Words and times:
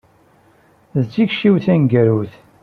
D 0.99 1.01
tikci-w 1.11 1.55
taneggarut. 1.65 2.33